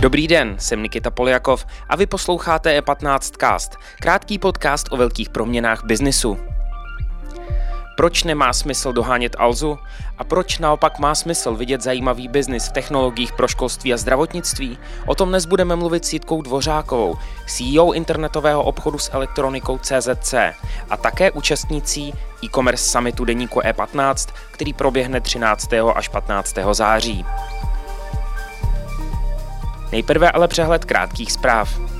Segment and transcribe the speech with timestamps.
[0.00, 5.84] Dobrý den, jsem Nikita Poljakov a vy posloucháte E15 Cast, krátký podcast o velkých proměnách
[5.84, 6.57] biznisu.
[7.98, 9.78] Proč nemá smysl dohánět Alzu
[10.18, 14.78] a proč naopak má smysl vidět zajímavý biznis v technologiích pro školství a zdravotnictví?
[15.06, 20.34] O tom dnes budeme mluvit s Jitkou Dvořákovou, CEO internetového obchodu s elektronikou CZC
[20.90, 25.68] a také účastnící e-commerce summitu deníku E15, který proběhne 13.
[25.94, 26.54] až 15.
[26.72, 27.24] září.
[29.92, 31.97] Nejprve ale přehled krátkých zpráv.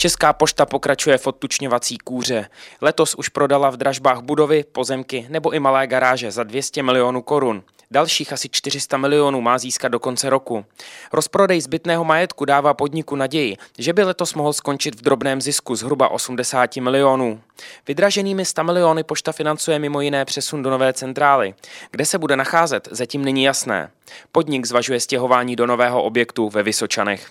[0.00, 2.48] Česká pošta pokračuje v odtučňovací kůře.
[2.80, 7.62] Letos už prodala v dražbách budovy, pozemky nebo i malé garáže za 200 milionů korun.
[7.90, 10.64] Dalších asi 400 milionů má získat do konce roku.
[11.12, 16.08] Rozprodej zbytného majetku dává podniku naději, že by letos mohl skončit v drobném zisku zhruba
[16.08, 17.40] 80 milionů.
[17.88, 21.54] Vydraženými 100 miliony pošta financuje mimo jiné přesun do nové centrály.
[21.90, 23.90] Kde se bude nacházet, zatím není jasné.
[24.32, 27.30] Podnik zvažuje stěhování do nového objektu ve Vysočanech.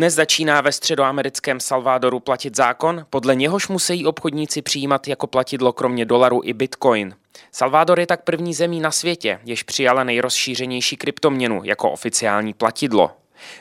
[0.00, 6.04] Dnes začíná ve středoamerickém Salvadoru platit zákon, podle něhož musí obchodníci přijímat jako platidlo kromě
[6.04, 7.14] dolaru i bitcoin.
[7.52, 13.10] Salvador je tak první zemí na světě, jež přijala nejrozšířenější kryptoměnu jako oficiální platidlo.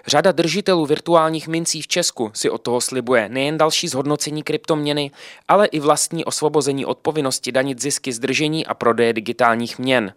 [0.07, 5.11] Řada držitelů virtuálních mincí v Česku si od toho slibuje nejen další zhodnocení kryptoměny,
[5.47, 10.13] ale i vlastní osvobození od povinnosti danit zisky z držení a prodeje digitálních měn.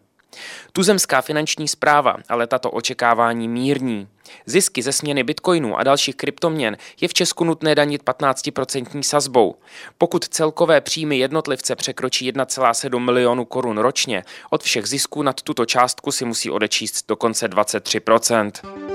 [0.72, 4.08] Tuzemská finanční zpráva ale tato očekávání mírní.
[4.47, 9.56] Zisky ze směny bitcoinů a dalších kryptoměn je v Česku nutné danit 15% sazbou.
[9.98, 16.12] Pokud celkové příjmy jednotlivce překročí 1,7 milionu korun ročně, od všech zisků nad tuto částku
[16.12, 18.92] si musí odečíst dokonce 23%.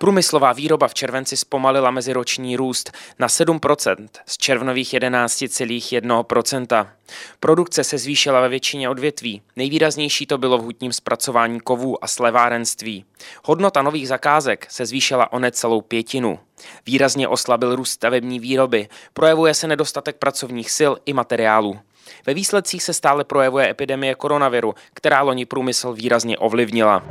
[0.00, 6.86] Průmyslová výroba v červenci zpomalila meziroční růst na 7% z červnových 11,1%.
[7.40, 9.42] Produkce se zvýšila ve většině odvětví.
[9.56, 13.04] Nejvýraznější to bylo v hutním zpracování kovů a slevárenství.
[13.44, 16.38] Hodnota nových zakázek se zvýšila o necelou pětinu.
[16.86, 21.78] Výrazně oslabil růst stavební výroby, projevuje se nedostatek pracovních sil i materiálů.
[22.26, 27.02] Ve výsledcích se stále projevuje epidemie koronaviru, která loni průmysl výrazně ovlivnila.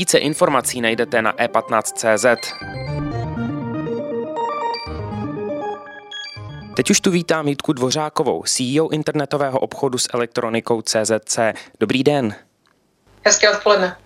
[0.00, 2.52] Více informací najdete na e15.cz.
[6.76, 11.38] Teď už tu vítám Jitku Dvořákovou, CEO internetového obchodu s elektronikou CZC.
[11.80, 12.34] Dobrý den.
[13.24, 13.96] Hezké odpoledne.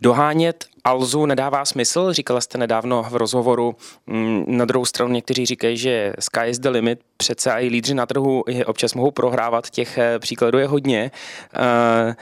[0.00, 3.76] Dohánět Alzu nedává smysl, říkala jste nedávno v rozhovoru.
[4.06, 8.06] Mm, na druhou stranu někteří říkají, že sky is the limit, přece i lídři na
[8.06, 11.10] trhu občas mohou prohrávat, těch eh, příkladů je hodně.
[11.56, 12.14] Uh,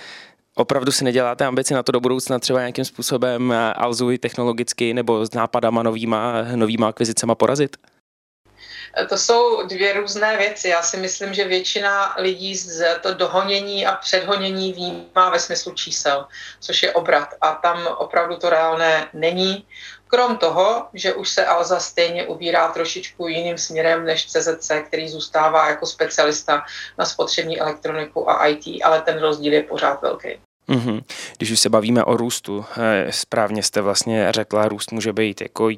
[0.54, 5.26] opravdu si neděláte ambici na to do budoucna třeba nějakým způsobem eh, Alzuji technologicky nebo
[5.26, 7.76] s nápadama novýma, novýma akvizicema porazit?
[9.09, 10.69] To jsou dvě různé věci.
[10.69, 16.26] Já si myslím, že většina lidí z to dohonění a předhonění vnímá ve smyslu čísel,
[16.60, 17.28] což je obrat.
[17.41, 19.66] A tam opravdu to reálné není.
[20.06, 25.69] Krom toho, že už se Alza stejně ubírá trošičku jiným směrem než CZC, který zůstává
[25.69, 26.64] jako specialista
[26.99, 30.41] na spotřební elektroniku a IT, ale ten rozdíl je pořád velký.
[30.72, 31.02] Mm-hmm.
[31.36, 35.68] Když už se bavíme o růstu, eh, správně jste vlastně řekla, růst může být jako,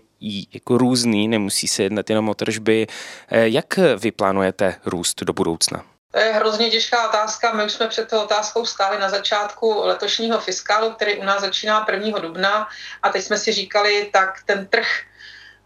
[0.53, 2.87] jako různý, nemusí se jednat jenom o tržby.
[3.29, 5.85] Eh, jak vy plánujete růst do budoucna?
[6.15, 7.53] To je hrozně těžká otázka.
[7.53, 11.87] My už jsme před tou otázkou stáli na začátku letošního fiskálu, který u nás začíná
[11.93, 12.19] 1.
[12.19, 12.69] dubna
[13.03, 14.87] a teď jsme si říkali, tak ten trh,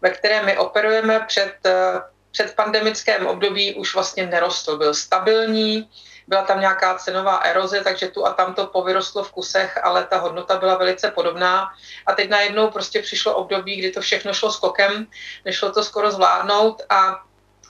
[0.01, 2.01] ve kterém my operujeme před, eh,
[2.31, 4.77] před pandemickém období už vlastně nerostl.
[4.77, 5.89] Byl stabilní,
[6.29, 10.17] byla tam nějaká cenová eroze, takže tu a tam to povyrostlo v kusech, ale ta
[10.17, 11.73] hodnota byla velice podobná.
[12.05, 15.07] A teď najednou prostě přišlo období, kdy to všechno šlo skokem,
[15.45, 17.23] nešlo to skoro zvládnout a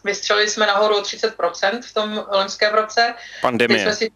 [0.03, 3.15] Vystřelili jsme nahoru o 30% v tom loňském roce.
[3.41, 3.83] Pandemie.
[3.83, 4.11] jsme si,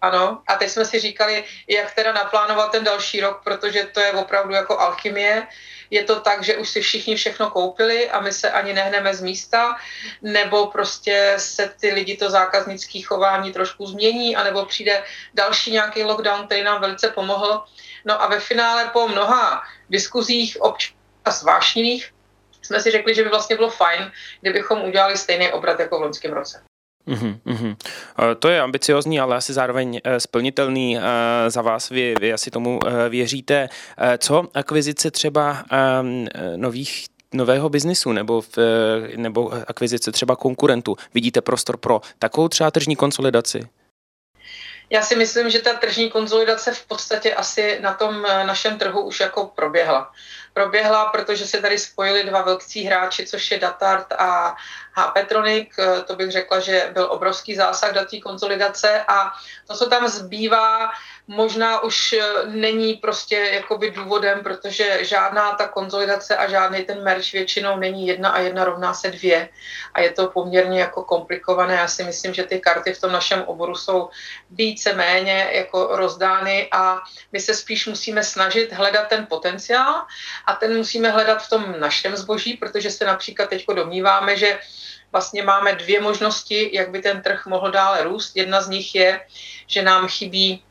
[0.00, 4.12] ano, a teď jsme si říkali, jak teda naplánovat ten další rok, protože to je
[4.12, 5.46] opravdu jako alchymie.
[5.92, 9.20] Je to tak, že už si všichni všechno koupili a my se ani nehneme z
[9.20, 9.76] místa,
[10.22, 15.04] nebo prostě se ty lidi to zákaznické chování trošku změní, anebo přijde
[15.34, 17.64] další nějaký lockdown, který nám velice pomohl.
[18.04, 22.14] No a ve finále po mnoha diskuzích občas vášnivých
[22.62, 26.32] jsme si řekli, že by vlastně bylo fajn, kdybychom udělali stejný obrat jako v loňském
[26.32, 26.71] roce.
[27.06, 27.76] Uhum, uhum.
[28.38, 31.02] To je ambiciozní, ale asi zároveň eh, splnitelný eh,
[31.50, 31.88] za vás.
[31.88, 33.68] Vy, vy asi tomu eh, věříte.
[34.18, 36.26] Co akvizice třeba ehm,
[36.56, 38.58] nových nového biznisu nebo, v,
[39.16, 40.96] nebo akvizice třeba konkurentů?
[41.14, 43.68] Vidíte prostor pro takovou třeba tržní konsolidaci?
[44.92, 49.00] Já si myslím, že ta tržní konzolidace v podstatě asi na tom eh, našem trhu
[49.00, 50.12] už jako proběhla.
[50.52, 54.56] Proběhla, protože se tady spojili dva velcí hráči, což je Datart a
[55.14, 55.68] Petronic.
[55.78, 59.32] Eh, to bych řekla, že byl obrovský zásah do té konzolidace a
[59.66, 60.90] to, co tam zbývá,
[61.28, 67.32] možná už eh, není prostě jakoby důvodem, protože žádná ta konzolidace a žádný ten merch
[67.32, 69.48] většinou není jedna a jedna rovná se dvě
[69.94, 71.74] a je to poměrně jako komplikované.
[71.74, 74.10] Já si myslím, že ty karty v tom našem oboru jsou
[74.50, 77.00] více méně jako rozdány a
[77.32, 80.02] my se spíš musíme snažit hledat ten potenciál
[80.46, 84.58] a ten musíme hledat v tom našem zboží, protože se například teď domníváme, že
[85.12, 88.36] vlastně máme dvě možnosti, jak by ten trh mohl dále růst.
[88.36, 89.20] Jedna z nich je,
[89.66, 90.64] že nám chybí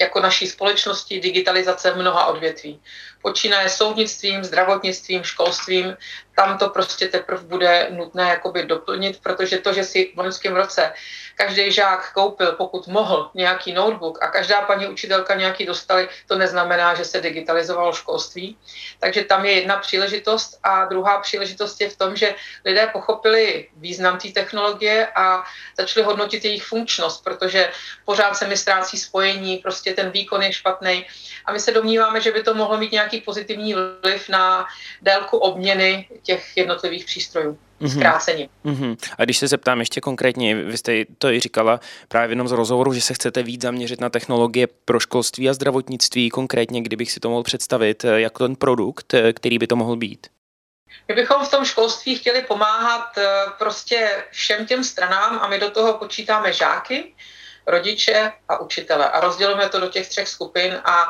[0.00, 2.80] jako naší společnosti digitalizace mnoha odvětví.
[3.22, 5.96] Počínaje soudnictvím, zdravotnictvím, školstvím,
[6.38, 10.92] tam to prostě teprve bude nutné jakoby doplnit, protože to, že si v loňském roce
[11.34, 16.94] každý žák koupil, pokud mohl, nějaký notebook a každá paní učitelka nějaký dostali, to neznamená,
[16.94, 18.58] že se digitalizovalo školství.
[18.98, 22.34] Takže tam je jedna příležitost a druhá příležitost je v tom, že
[22.64, 25.44] lidé pochopili význam té technologie a
[25.78, 27.70] začali hodnotit jejich funkčnost, protože
[28.04, 31.06] pořád se mi ztrácí spojení, prostě ten výkon je špatný
[31.44, 34.66] a my se domníváme, že by to mohlo mít nějaký pozitivní vliv na
[35.02, 37.58] délku obměny těch jednotlivých přístrojů.
[37.80, 37.90] Mhm.
[37.90, 38.48] zkrácením.
[38.64, 38.96] Mm-hmm.
[39.18, 42.52] A když se zeptám ještě konkrétně, vy jste to i říkala právě v jednom z
[42.52, 47.20] rozhovorů, že se chcete víc zaměřit na technologie pro školství a zdravotnictví, konkrétně, kdybych si
[47.20, 50.26] to mohl představit, jako ten produkt, který by to mohl být.
[51.08, 53.26] My bychom v tom školství chtěli pomáhat eh,
[53.58, 57.14] prostě všem těm stranám a my do toho počítáme žáky,
[57.66, 59.10] rodiče a učitele.
[59.10, 61.08] A rozdělujeme to do těch třech skupin a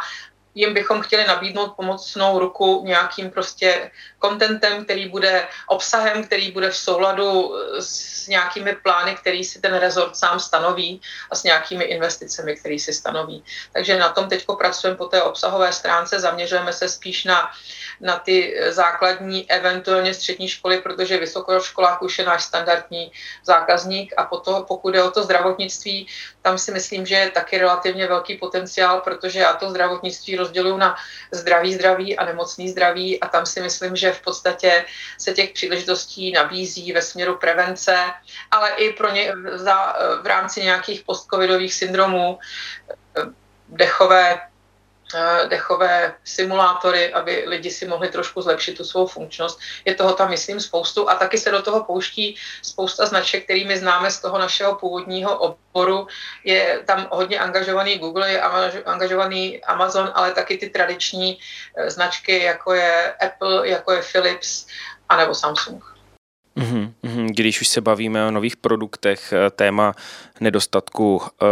[0.59, 6.77] jim bychom chtěli nabídnout pomocnou ruku nějakým prostě kontentem, který bude obsahem, který bude v
[6.77, 11.01] souladu s nějakými plány, který si ten rezort sám stanoví
[11.31, 13.45] a s nějakými investicemi, který si stanoví.
[13.73, 17.51] Takže na tom teď pracujeme po té obsahové stránce, zaměřujeme se spíš na,
[18.01, 23.13] na ty základní, eventuálně střední školy, protože vysokoškolák už je náš standardní
[23.45, 26.07] zákazník a potom, pokud je o to zdravotnictví,
[26.43, 30.97] tam si myslím, že je taky relativně velký potenciál, protože já to zdravotnictví rozděluju na
[31.31, 34.85] zdraví, zdraví a nemocný zdraví a tam si myslím, že v podstatě
[35.19, 37.97] se těch příležitostí nabízí ve směru prevence,
[38.51, 42.39] ale i pro ně za, v rámci nějakých postcovidových syndromů,
[43.69, 44.58] dechové Eh,
[45.49, 49.61] dechové simulátory, aby lidi si mohli trošku zlepšit tu svou funkčnost.
[49.85, 54.11] Je toho tam, myslím, spoustu a taky se do toho pouští spousta značek, kterými známe
[54.11, 56.07] z toho našeho původního oboru.
[56.45, 58.41] Je tam hodně angažovaný Google, je
[58.85, 61.39] angažovaný Amazon, ale taky ty tradiční
[61.77, 64.67] eh, značky, jako je Apple, jako je Philips,
[65.09, 65.98] anebo Samsung.
[66.59, 67.27] Mhm, mhm.
[67.27, 69.95] Když už se bavíme o nových produktech, eh, téma
[70.41, 71.47] nedostatku eh,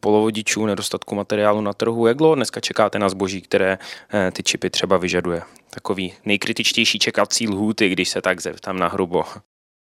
[0.00, 3.78] polovodičů, nedostatku materiálu na trhu, jak dlouho dneska čekáte na zboží, které
[4.14, 5.42] eh, ty čipy třeba vyžaduje?
[5.70, 9.24] Takový nejkritičtější čekací lhůty, když se tak zeptám na hrubo.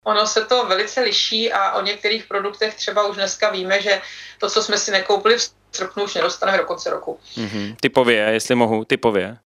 [0.06, 4.02] Ono se to velice liší a o některých produktech třeba už dneska víme, že
[4.40, 7.20] to, co jsme si nekoupili v srpnu, už nedostaneme do konce roku.
[7.36, 7.76] Mm-hmm.
[7.82, 9.38] Typově, jestli mohu, typově.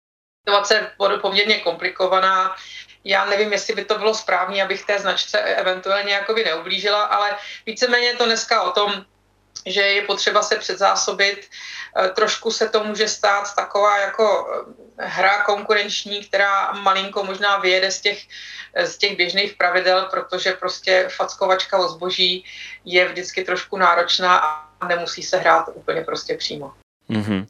[0.47, 2.55] Situace je poměrně komplikovaná
[3.03, 8.07] já nevím, jestli by to bylo správné, abych té značce eventuálně jakoby neublížila, ale víceméně
[8.07, 9.05] je to dneska o tom,
[9.65, 11.47] že je potřeba se předzásobit.
[11.97, 14.47] Eh, trošku se to může stát taková jako
[14.97, 18.23] eh, hra konkurenční, která malinko možná vyjede z těch,
[18.83, 22.45] z těch běžných pravidel, protože prostě fackovačka o zboží
[22.85, 26.73] je vždycky trošku náročná a nemusí se hrát úplně prostě přímo.
[27.09, 27.45] Mm-hmm.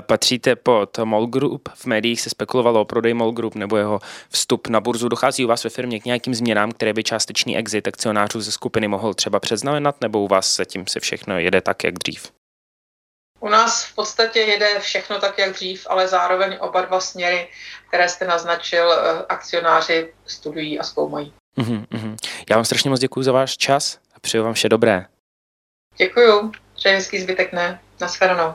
[0.00, 4.68] Patříte pod Mall Group, v médiích se spekulovalo o prodej Mall Group nebo jeho vstup
[4.68, 5.08] na burzu.
[5.08, 8.88] Dochází u vás ve firmě k nějakým změnám, které by částečný exit akcionářů ze skupiny
[8.88, 12.32] mohl třeba předznamenat, nebo u vás se tím se všechno jede tak, jak dřív?
[13.40, 17.48] U nás v podstatě jede všechno tak, jak dřív, ale zároveň oba dva směry,
[17.88, 21.32] které jste naznačil, eh, akcionáři studují a zkoumají.
[21.58, 22.16] Mm-hmm.
[22.50, 25.06] Já vám strašně moc děkuji za váš čas a přeju vám vše dobré.
[25.96, 27.80] Děkuji, přeji hezký zbytek ne.
[28.00, 28.54] Naschledanou.